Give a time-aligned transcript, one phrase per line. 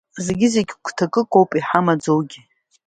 [0.25, 2.39] Зегьы-зегьы гәҭакык ауп иҳамаӡоугьы…